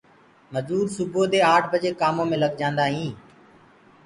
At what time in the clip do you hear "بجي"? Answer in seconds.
1.73-1.91